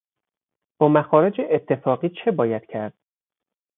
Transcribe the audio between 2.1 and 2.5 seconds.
چه